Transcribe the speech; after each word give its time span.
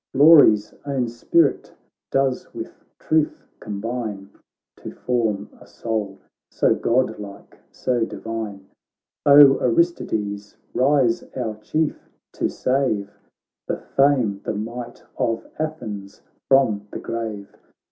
Glory's 0.15 0.73
own 0.83 1.07
spirit 1.07 1.71
does 2.09 2.51
with 2.55 2.71
truth 2.97 3.45
com 3.59 3.79
bine 3.81 4.29
To 4.77 4.89
form 4.91 5.47
a 5.59 5.67
soul 5.67 6.17
so 6.49 6.73
godlike, 6.73 7.59
so 7.71 8.03
divine! 8.05 8.65
O 9.27 9.59
Aristides, 9.59 10.57
rise, 10.73 11.21
our 11.35 11.53
Chief 11.57 12.03
I 12.03 12.09
to 12.39 12.49
save 12.49 13.11
The 13.67 13.77
fame, 13.77 14.41
the 14.43 14.55
might 14.55 15.03
of 15.17 15.45
Athens 15.59 16.23
from 16.49 16.87
the 16.91 16.97
grave. 16.99 17.55